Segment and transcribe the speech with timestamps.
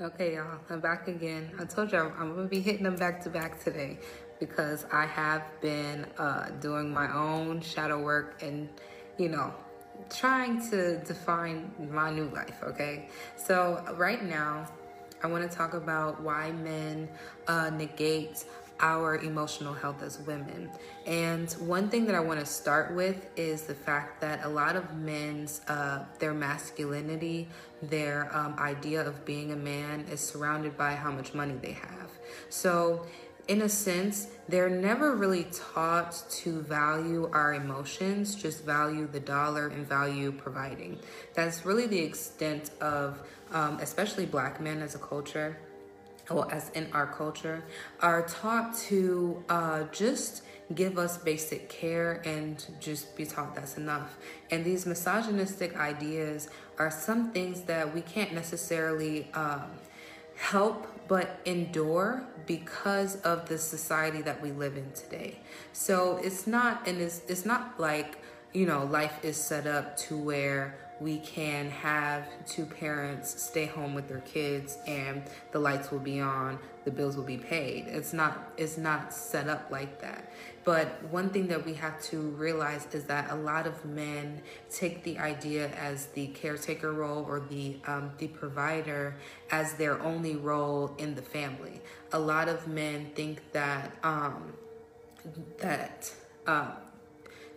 [0.00, 1.52] Okay, y'all, I'm back again.
[1.56, 4.00] I told you I'm, I'm gonna be hitting them back to back today
[4.40, 8.68] because I have been uh, doing my own shadow work and,
[9.18, 9.54] you know,
[10.10, 12.56] trying to define my new life.
[12.64, 14.68] Okay, so right now,
[15.22, 17.08] I want to talk about why men
[17.46, 18.46] uh, negate
[18.80, 20.70] our emotional health as women.
[21.06, 24.76] And one thing that I want to start with is the fact that a lot
[24.76, 27.48] of men's, uh, their masculinity,
[27.82, 32.10] their um, idea of being a man is surrounded by how much money they have.
[32.48, 33.06] So,
[33.46, 39.68] in a sense, they're never really taught to value our emotions, just value the dollar
[39.68, 40.98] and value providing.
[41.34, 43.22] That's really the extent of,
[43.52, 45.58] um, especially black men as a culture
[46.30, 47.62] well, as in our culture,
[48.00, 50.42] are taught to uh, just
[50.74, 54.16] give us basic care and just be taught that's enough.
[54.50, 59.70] And these misogynistic ideas are some things that we can't necessarily um,
[60.36, 65.40] help but endure because of the society that we live in today.
[65.72, 68.18] So it's not, and it's, it's not like,
[68.54, 73.94] you know, life is set up to where we can have two parents stay home
[73.94, 77.86] with their kids and the lights will be on the bills will be paid.
[77.88, 80.30] It's not it's not set up like that.
[80.64, 85.02] But one thing that we have to realize is that a lot of men take
[85.02, 89.16] the idea as the caretaker role or the um, the provider
[89.50, 91.80] as their only role in the family.
[92.12, 94.52] A lot of men think that um,
[95.58, 96.12] that
[96.46, 96.72] um,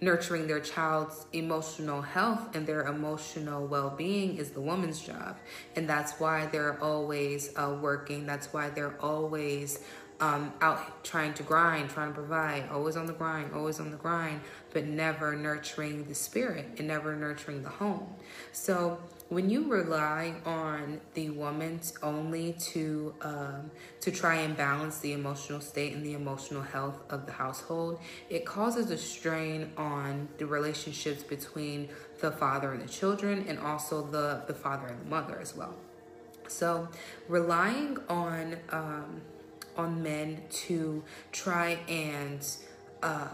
[0.02, 5.38] nurturing their child's emotional health and their emotional well-being is the woman's job.
[5.76, 8.26] And that's why they're always uh, working.
[8.26, 9.80] That's why they're always
[10.20, 12.70] um, out trying to grind trying to provide.
[12.70, 14.42] Always on the grind always on the grind
[14.74, 18.08] but never nurturing the spirit and never nurturing the home.
[18.52, 19.00] So
[19.30, 25.60] when you rely on the woman only to um, to try and balance the emotional
[25.60, 31.24] state and the emotional health of the household, it causes a strain on the relationships
[31.24, 31.90] between
[32.22, 35.76] the father and the children, and also the the father and the mother as well.
[36.48, 36.88] So,
[37.28, 39.22] relying on um,
[39.76, 42.48] on men to try and
[43.04, 43.28] uh,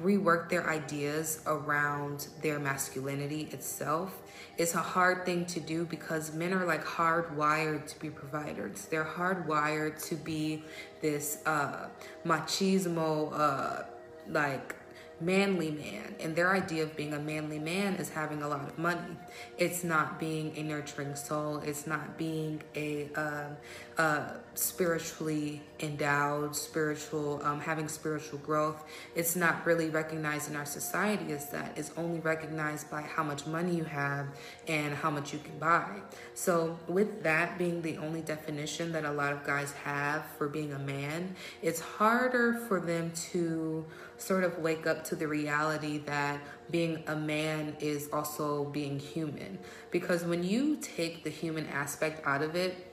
[0.00, 4.22] rework their ideas around their masculinity itself.
[4.58, 8.86] It's a hard thing to do because men are like hardwired to be providers.
[8.90, 10.64] They're hardwired to be
[11.00, 11.88] this uh
[12.24, 13.82] machismo uh
[14.28, 14.76] like
[15.22, 16.14] manly man.
[16.20, 19.16] And their idea of being a manly man is having a lot of money.
[19.58, 21.58] It's not being a nurturing soul.
[21.58, 28.84] It's not being a uh, spiritually endowed, spiritual, um, having spiritual growth.
[29.14, 31.72] It's not really recognized in our society as that.
[31.76, 34.26] It's only recognized by how much money you have
[34.68, 36.00] and how much you can buy.
[36.34, 40.72] So, with that being the only definition that a lot of guys have for being
[40.72, 43.84] a man, it's harder for them to
[44.18, 46.40] sort of wake up to the reality that
[46.70, 49.58] being a man is also being human.
[49.90, 52.92] Because when you take the human aspect out of it,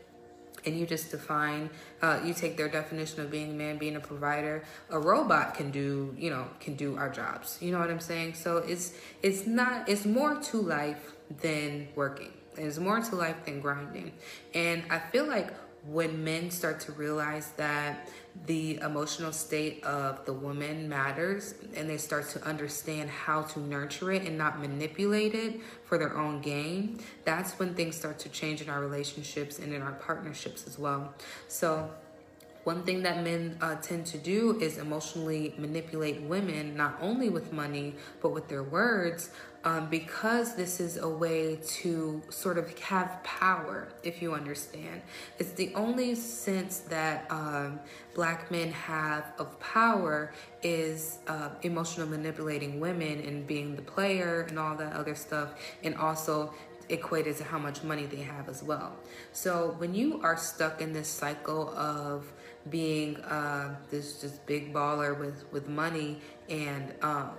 [0.66, 1.70] and you just define
[2.02, 5.72] uh, you take their definition of being a man being a provider a robot can
[5.72, 7.58] do you know can do our jobs.
[7.62, 8.34] You know what i'm saying?
[8.34, 12.34] So it's it's not it's more to life than working.
[12.58, 14.12] It's more to life than grinding.
[14.54, 15.54] And i feel like
[15.92, 18.10] when men start to realize that
[18.46, 24.12] the emotional state of the woman matters and they start to understand how to nurture
[24.12, 28.62] it and not manipulate it for their own gain, that's when things start to change
[28.62, 31.14] in our relationships and in our partnerships as well.
[31.48, 31.90] So,
[32.66, 37.52] one thing that men uh, tend to do is emotionally manipulate women, not only with
[37.54, 39.32] money, but with their words,
[39.64, 45.02] um, because this is a way to sort of have power, if you understand.
[45.38, 47.80] It's the only sense that um,
[48.14, 50.34] black men have of power
[50.64, 55.50] is uh, emotional manipulating women and being the player and all that other stuff,
[55.84, 56.54] and also
[56.90, 58.96] equated to how much money they have as well.
[59.32, 62.32] So when you are stuck in this cycle of
[62.70, 66.20] being uh, this just big baller with with money
[66.50, 67.32] and um,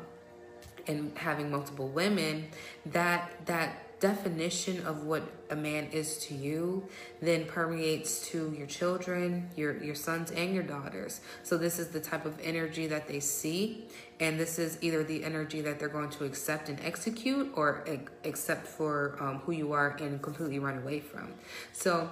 [0.86, 2.48] and having multiple women,
[2.86, 6.88] that that definition of what a man is to you
[7.20, 11.20] then permeates to your children, your your sons and your daughters.
[11.42, 13.88] So this is the type of energy that they see
[14.18, 17.84] and this is either the energy that they're going to accept and execute or
[18.24, 21.32] accept for um, who you are and completely run away from.
[21.72, 22.10] So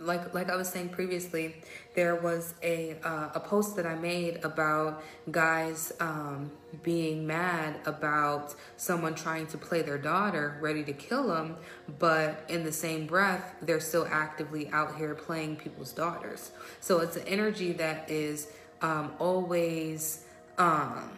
[0.00, 1.56] like like I was saying previously,
[1.94, 6.50] there was a uh, a post that I made about guys um,
[6.82, 11.56] being mad about someone trying to play their daughter, ready to kill them,
[11.98, 16.52] but in the same breath, they're still actively out here playing people's daughters.
[16.80, 18.48] So it's an energy that is
[18.82, 20.24] um, always
[20.58, 21.10] um,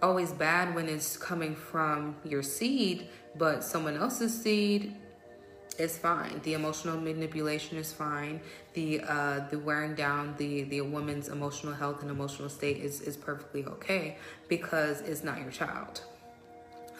[0.00, 4.94] always bad when it's coming from your seed, but someone else's seed
[5.78, 6.40] is fine.
[6.42, 8.40] The emotional manipulation is fine.
[8.74, 13.16] The uh, the wearing down the the woman's emotional health and emotional state is is
[13.16, 16.02] perfectly okay because it's not your child.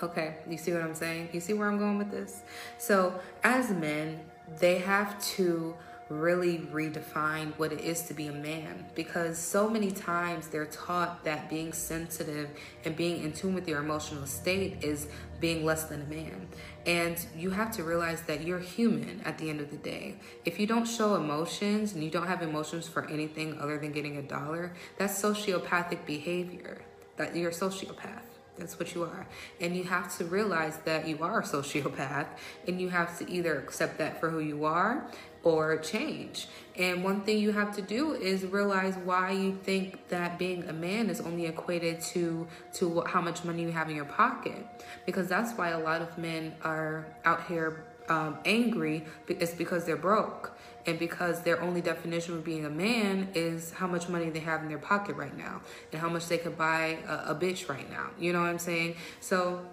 [0.03, 1.31] Okay, you see what I'm saying?
[1.33, 2.43] You see where I'm going with this?
[2.79, 4.21] So as men,
[4.61, 5.75] they have to
[6.09, 11.23] really redefine what it is to be a man because so many times they're taught
[11.25, 12.49] that being sensitive
[12.85, 15.09] and being in tune with your emotional state is
[15.41, 16.49] being less than a man.
[16.87, 20.17] And you have to realize that you're human at the end of the day.
[20.45, 24.17] If you don't show emotions and you don't have emotions for anything other than getting
[24.17, 26.81] a dollar, that's sociopathic behavior.
[27.17, 28.28] That you're a sociopath.
[28.59, 29.27] That's what you are.
[29.61, 32.27] And you have to realize that you are a sociopath
[32.67, 35.07] and you have to either accept that for who you are
[35.45, 36.49] or change.
[36.77, 40.73] And one thing you have to do is realize why you think that being a
[40.73, 44.67] man is only equated to to how much money you have in your pocket.
[45.07, 49.05] Because that's why a lot of men are out here um, angry.
[49.29, 50.57] It's because they're broke.
[50.89, 54.63] And because their only definition of being a man is how much money they have
[54.63, 55.61] in their pocket right now
[55.93, 58.09] and how much they could buy a, a bitch right now.
[58.19, 58.97] You know what I'm saying?
[59.21, 59.67] So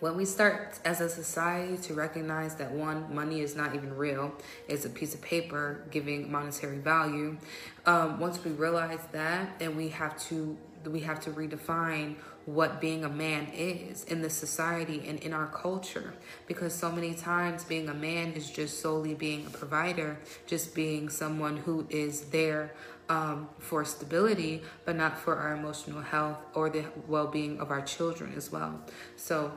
[0.00, 4.34] when we start as a society to recognize that one, money is not even real,
[4.68, 7.38] it's a piece of paper giving monetary value.
[7.86, 13.04] Um, once we realize that, and we have to we have to redefine what being
[13.04, 16.14] a man is in this society and in our culture.
[16.46, 21.08] Because so many times being a man is just solely being a provider just being
[21.08, 22.72] someone who is there
[23.08, 28.32] um, for stability but not for our emotional health or the well-being of our children
[28.36, 28.80] as well.
[29.16, 29.52] So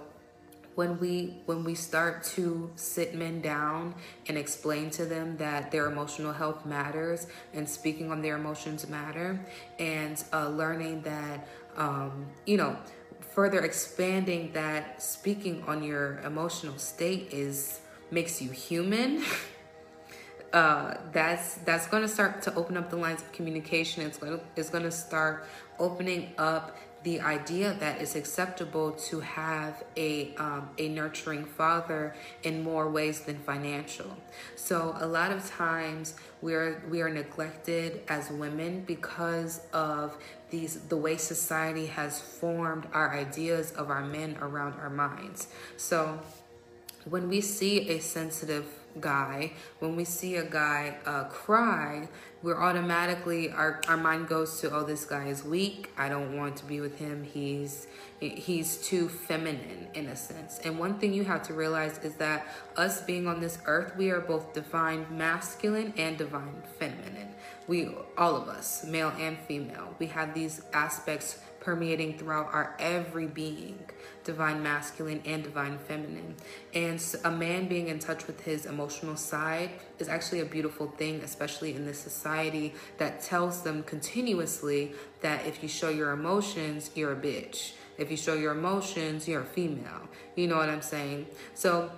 [0.75, 3.95] when we when we start to sit men down
[4.27, 9.43] and explain to them that their emotional health matters and speaking on their emotions matter
[9.79, 11.47] and uh, learning that
[11.77, 12.75] um, you know
[13.19, 17.81] further expanding that speaking on your emotional state is
[18.11, 19.23] makes you human.
[20.53, 24.01] Uh, that's that's going to start to open up the lines of communication.
[24.01, 25.45] It's going to it's going to start
[25.77, 32.63] opening up the idea that it's acceptable to have a um, a nurturing father in
[32.63, 34.17] more ways than financial.
[34.55, 40.17] So a lot of times we are we are neglected as women because of
[40.49, 45.47] these the way society has formed our ideas of our men around our minds.
[45.77, 46.19] So
[47.09, 48.65] when we see a sensitive
[48.99, 52.07] guy, when we see a guy uh, cry,
[52.43, 55.91] we're automatically our, our mind goes to oh this guy is weak.
[55.97, 57.23] I don't want to be with him.
[57.23, 57.87] He's
[58.19, 60.59] he's too feminine in a sense.
[60.63, 64.11] And one thing you have to realize is that us being on this earth we
[64.11, 67.33] are both divine masculine and divine feminine.
[67.67, 73.25] We all of us male and female we have these aspects permeating throughout our every
[73.25, 73.77] being
[74.23, 76.33] divine masculine and divine feminine.
[76.73, 81.19] And a man being in touch with his emotional side is actually a beautiful thing,
[81.25, 87.11] especially in this society that tells them continuously that if you show your emotions, you're
[87.11, 87.73] a bitch.
[87.97, 90.07] If you show your emotions, you're a female.
[90.37, 91.27] You know what I'm saying?
[91.53, 91.91] So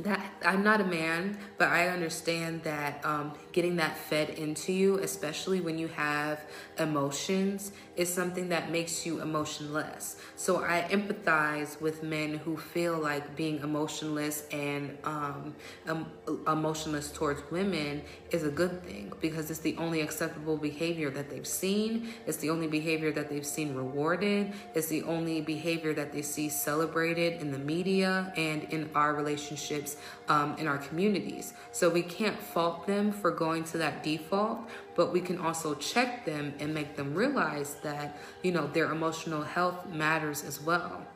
[0.00, 4.98] that I'm not a man, but I understand that um, getting that fed into you,
[4.98, 6.40] especially when you have
[6.78, 10.16] emotions, is something that makes you emotionless.
[10.36, 15.54] So I empathize with men who feel like being emotionless and um,
[15.86, 16.10] um,
[16.46, 21.46] emotionless towards women is a good thing because it's the only acceptable behavior that they've
[21.46, 22.10] seen.
[22.26, 24.52] It's the only behavior that they've seen rewarded.
[24.74, 29.96] It's the only behavior that they see celebrated in the media and in our relationships
[30.28, 31.54] um, in our communities.
[31.72, 36.24] So we can't fault them for going to that default, but we can also check
[36.24, 41.06] them and make them realize that, you know, their emotional health matters as well.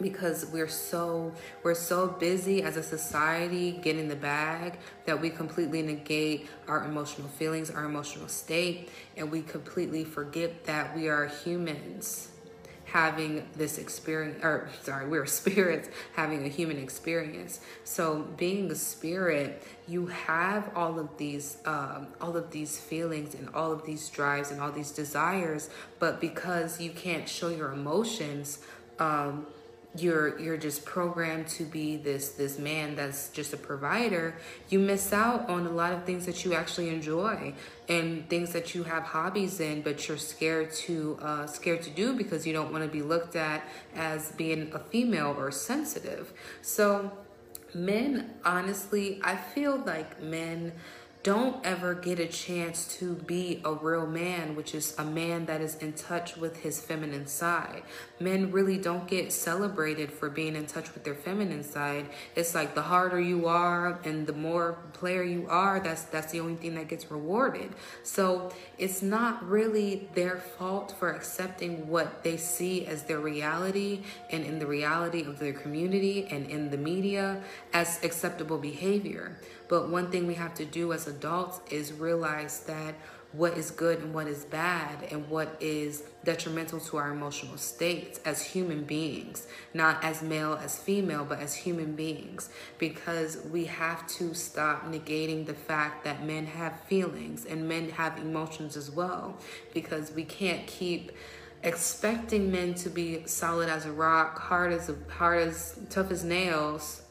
[0.00, 5.80] Because we're so we're so busy as a society getting the bag that we completely
[5.82, 12.31] negate our emotional feelings our emotional state and we completely forget that we are humans
[12.92, 17.60] having this experience or sorry we're spirits having a human experience.
[17.84, 23.48] So being a spirit you have all of these um, all of these feelings and
[23.54, 28.58] all of these drives and all these desires but because you can't show your emotions
[28.98, 29.46] um,
[29.94, 34.34] you're you're just programmed to be this this man that's just a provider
[34.70, 37.52] you miss out on a lot of things that you actually enjoy
[37.90, 42.14] and things that you have hobbies in but you're scared to uh, scared to do
[42.14, 43.62] because you don't want to be looked at
[43.94, 46.32] as being a female or sensitive.
[46.62, 47.12] So
[47.74, 50.72] men honestly i feel like men
[51.22, 55.60] don't ever get a chance to be a real man, which is a man that
[55.60, 57.84] is in touch with his feminine side.
[58.18, 62.06] Men really don't get celebrated for being in touch with their feminine side.
[62.34, 66.40] It's like the harder you are and the more player you are, that's that's the
[66.40, 67.72] only thing that gets rewarded.
[68.02, 74.44] So it's not really their fault for accepting what they see as their reality and
[74.44, 79.38] in the reality of their community and in the media as acceptable behavior.
[79.68, 82.94] But one thing we have to do as adults is realize that
[83.32, 88.20] what is good and what is bad and what is detrimental to our emotional states
[88.26, 94.06] as human beings, not as male as female, but as human beings, because we have
[94.06, 99.38] to stop negating the fact that men have feelings and men have emotions as well,
[99.72, 101.10] because we can't keep
[101.62, 106.22] expecting men to be solid as a rock, hard as a, hard as tough as
[106.22, 107.02] nails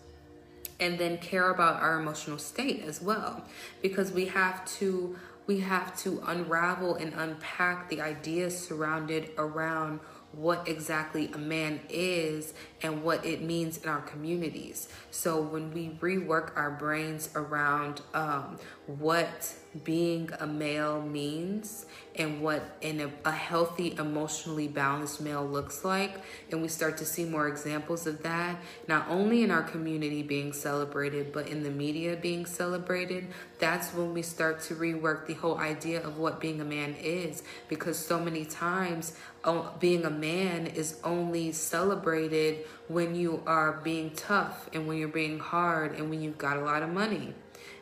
[0.82, 3.46] and then care about our emotional state as well.
[3.82, 5.16] Because we have to
[5.48, 10.00] we have to unravel and unpack the ideas surrounded around
[10.34, 14.90] what exactly a man is and what it means in our communities.
[15.12, 18.58] So when we rework our brains around um,
[18.88, 21.86] what being a male means
[22.16, 26.20] and what in a, a, healthy emotionally balanced male looks like
[26.52, 28.60] and we start to see more examples of that
[28.90, 33.28] not only in our community being celebrated but in the media being celebrated
[33.60, 37.42] that's when we start to rework the whole idea of what being a man is
[37.70, 44.12] because so many times oh, being a man is only celebrated when you are being
[44.12, 47.34] tough and when you're being hard and when you've got a lot of money.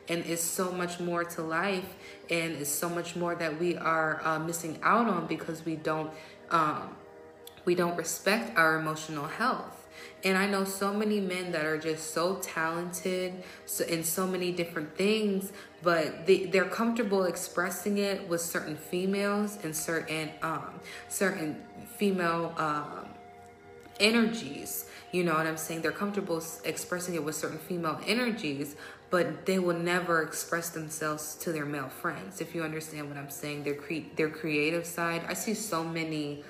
[0.08, 1.94] And it's so much more to life
[2.28, 6.12] and it's so much more that we are uh, missing out on because we don't
[6.50, 6.96] um,
[7.64, 9.88] we don't respect our emotional health.
[10.24, 13.42] And I know so many men that are just so talented
[13.88, 19.74] in so many different things, but they, they're comfortable expressing it with certain females and
[19.74, 21.62] certain um, certain
[21.96, 23.09] female um,
[24.00, 24.86] energies.
[25.12, 25.82] You know what I'm saying?
[25.82, 28.76] They're comfortable expressing it with certain female energies,
[29.10, 32.40] but they will never express themselves to their male friends.
[32.40, 35.22] If you understand what I'm saying, their cre- their creative side.
[35.28, 36.44] I see so many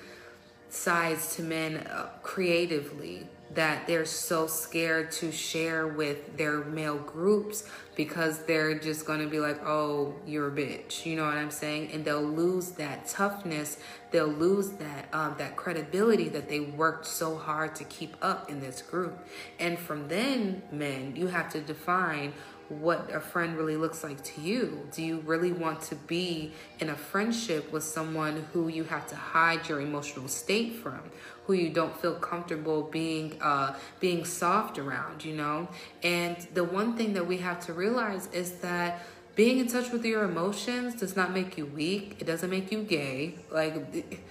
[0.69, 7.65] sides to men uh, creatively that they're so scared to share with their male groups
[7.95, 11.51] because they're just going to be like, "Oh, you're a bitch." You know what I'm
[11.51, 11.91] saying?
[11.91, 13.77] And they'll lose that toughness.
[14.11, 18.61] They'll lose that um, that credibility that they worked so hard to keep up in
[18.61, 19.27] this group.
[19.59, 22.33] And from then, men, you have to define
[22.79, 24.87] what a friend really looks like to you.
[24.93, 29.15] Do you really want to be in a friendship with someone who you have to
[29.15, 31.01] hide your emotional state from,
[31.45, 35.67] who you don't feel comfortable being uh, being soft around, you know?
[36.01, 39.01] And the one thing that we have to realize is that
[39.35, 42.17] being in touch with your emotions does not make you weak.
[42.19, 43.35] It doesn't make you gay.
[43.51, 44.21] Like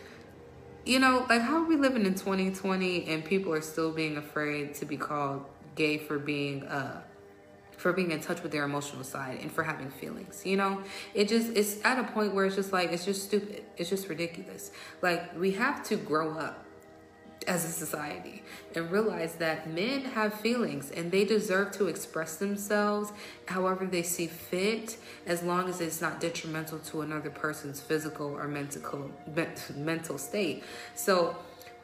[0.87, 4.75] you know, like how are we living in 2020 and people are still being afraid
[4.76, 5.44] to be called
[5.75, 7.02] gay for being uh
[7.80, 10.82] for being in touch with their emotional side and for having feelings you know?
[11.14, 13.64] It just it's at a point where it's just like it's just stupid.
[13.76, 14.70] It's just ridiculous.
[15.02, 16.64] Like we have to grow up
[17.46, 18.42] as a society
[18.75, 23.12] and realize that men have feelings and they deserve to express themselves
[23.46, 28.46] however they see fit as long as it's not detrimental to another person's physical or
[28.46, 29.10] mental
[29.75, 30.62] mental state.
[30.94, 31.37] So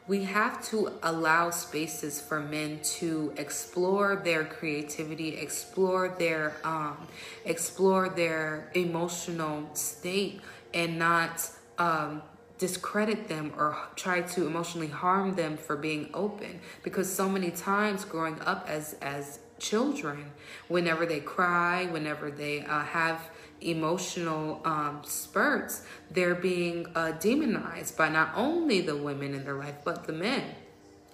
[0.07, 7.07] we have to allow spaces for men to explore their creativity, explore their um,
[7.45, 10.41] explore their emotional state,
[10.73, 12.21] and not um,
[12.57, 16.59] discredit them or try to emotionally harm them for being open.
[16.83, 20.31] Because so many times growing up as as children,
[20.67, 23.29] whenever they cry, whenever they uh, have
[23.61, 29.75] emotional um, spurts, they're being uh, demonized by not only the women in their life,
[29.83, 30.43] but the men.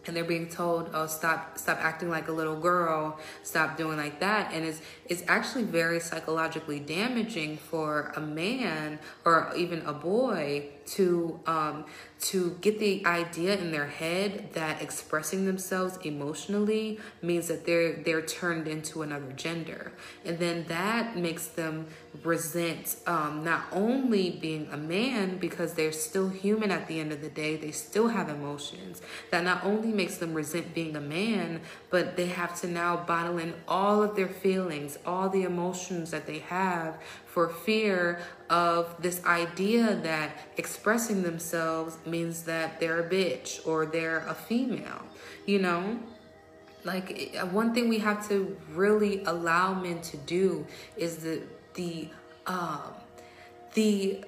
[0.05, 1.57] And they're being told, "Oh, stop!
[1.57, 3.19] Stop acting like a little girl.
[3.41, 9.53] Stop doing like that." And it's it's actually very psychologically damaging for a man or
[9.55, 11.85] even a boy to um,
[12.19, 18.21] to get the idea in their head that expressing themselves emotionally means that they're they're
[18.21, 19.91] turned into another gender,
[20.25, 21.87] and then that makes them
[22.23, 27.21] resent um, not only being a man because they're still human at the end of
[27.21, 29.01] the day, they still have emotions.
[29.31, 33.37] That not only makes them resent being a man, but they have to now bottle
[33.37, 36.97] in all of their feelings, all the emotions that they have
[37.33, 38.19] for fear
[38.51, 45.01] of this idea that expressing themselves means that they're a bitch or they're a female,
[45.47, 45.97] you know?
[46.83, 51.41] Like one thing we have to really allow men to do is the
[51.73, 52.09] the
[52.45, 52.93] um
[53.73, 54.23] the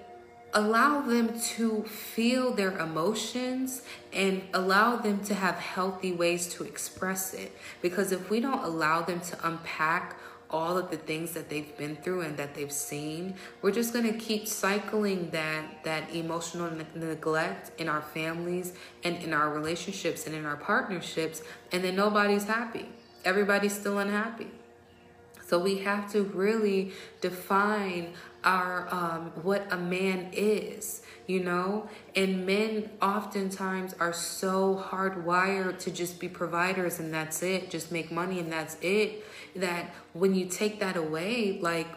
[0.56, 3.84] allow them to feel their emotions
[4.14, 9.02] and allow them to have healthy ways to express it because if we don't allow
[9.02, 10.16] them to unpack
[10.56, 14.06] all of the things that they've been through and that they've seen we're just going
[14.12, 20.26] to keep cycling that that emotional ne- neglect in our families and in our relationships
[20.28, 22.86] and in our partnerships and then nobody's happy.
[23.26, 24.50] Everybody's still unhappy
[25.46, 31.90] so we have to really define our um, what a man is you know?
[32.16, 38.12] And men oftentimes are so hardwired to just be providers and that's it just make
[38.12, 39.26] money and that's it
[39.56, 41.88] that when you take that away like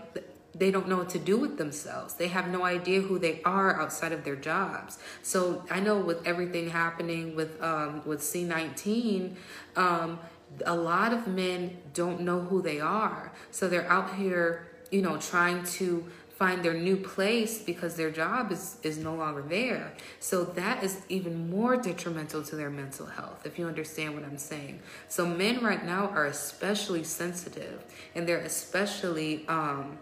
[0.55, 2.15] they don't know what to do with themselves.
[2.15, 4.99] They have no idea who they are outside of their jobs.
[5.23, 9.35] So i know with everything happening with um, with c19
[9.77, 10.19] um,
[10.65, 15.17] a lot of men don't know who they are so they're out here you know
[15.19, 16.05] trying to
[16.39, 19.93] find their new place because their job is, is no longer there.
[20.21, 24.39] So that is even more detrimental to their mental health, if you understand what I'm
[24.39, 24.79] saying.
[25.09, 27.83] So men right now are especially sensitive
[28.15, 29.99] and they're especially um,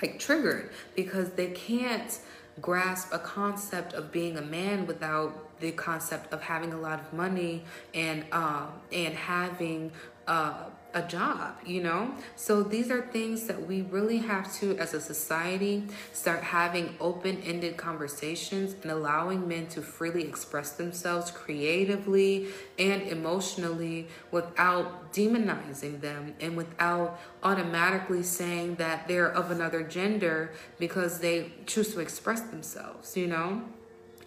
[0.00, 2.20] like triggered because they can't
[2.60, 7.12] grasp a concept of being a man without the concept of having a lot of
[7.12, 9.90] money and um, and having
[10.26, 12.14] uh, a job, you know?
[12.36, 17.42] So these are things that we really have to, as a society, start having open
[17.42, 22.46] ended conversations and allowing men to freely express themselves creatively
[22.78, 31.18] and emotionally without demonizing them and without automatically saying that they're of another gender because
[31.18, 33.62] they choose to express themselves, you know?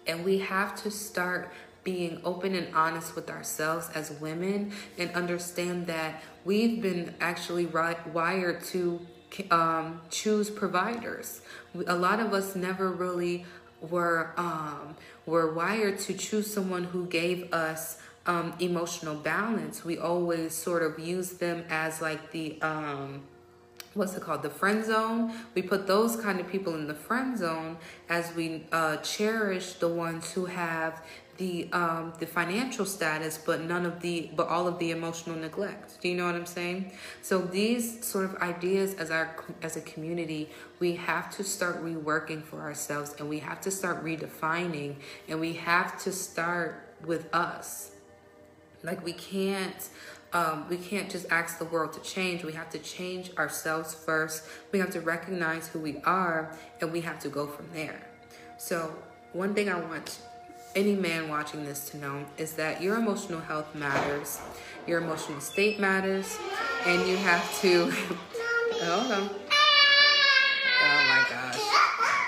[0.06, 1.50] And we have to start
[1.88, 8.62] being open and honest with ourselves as women and understand that we've been actually wired
[8.62, 9.00] to
[9.50, 11.40] um, choose providers.
[11.86, 13.46] A lot of us never really
[13.80, 19.84] were um, were wired to choose someone who gave us um, emotional balance.
[19.84, 23.22] We always sort of use them as like the um,
[23.94, 27.36] what's it called the friend zone we put those kind of people in the friend
[27.36, 27.76] zone
[28.08, 31.02] as we uh, cherish the ones who have
[31.38, 36.00] the um, the financial status, but none of the but all of the emotional neglect.
[36.00, 36.92] Do you know what I'm saying?
[37.22, 42.42] So these sort of ideas as our as a community, we have to start reworking
[42.42, 44.96] for ourselves, and we have to start redefining,
[45.28, 47.92] and we have to start with us.
[48.82, 49.88] Like we can't.
[50.30, 52.44] Um, we can't just ask the world to change.
[52.44, 54.44] We have to change ourselves first.
[54.72, 58.06] We have to recognize who we are, and we have to go from there.
[58.58, 58.94] So,
[59.32, 60.18] one thing I want
[60.74, 64.40] any man watching this to know is that your emotional health matters,
[64.86, 66.38] your emotional state matters,
[66.86, 67.92] and you have to.
[70.80, 71.58] Oh my gosh.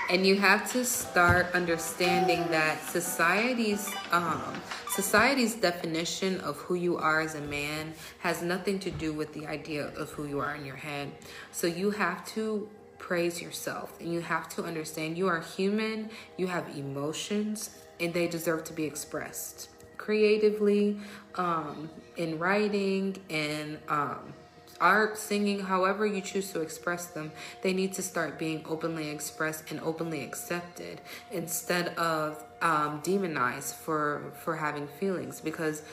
[0.09, 4.41] And you have to start understanding that society's um,
[4.89, 9.47] society's definition of who you are as a man has nothing to do with the
[9.47, 11.11] idea of who you are in your head.
[11.51, 16.47] So you have to praise yourself and you have to understand you are human, you
[16.47, 17.69] have emotions,
[18.01, 19.69] and they deserve to be expressed
[20.01, 20.99] creatively,
[21.35, 24.33] um, in writing, in um,
[24.81, 29.69] art, singing, however you choose to express them, they need to start being openly expressed
[29.69, 30.99] and openly accepted
[31.31, 35.39] instead of um, demonized for for having feelings.
[35.39, 35.83] Because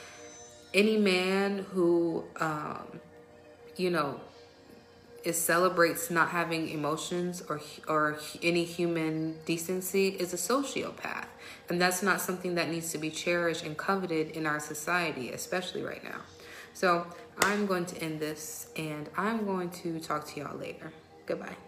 [0.73, 3.01] any man who, um,
[3.77, 4.21] you know,
[5.25, 11.27] it celebrates not having emotions or or any human decency is a sociopath.
[11.69, 15.83] And that's not something that needs to be cherished and coveted in our society especially
[15.83, 16.21] right now.
[16.75, 17.07] So
[17.41, 20.93] i'm going to end this and i'm going to talk to y'all later.
[21.27, 21.68] Goodbye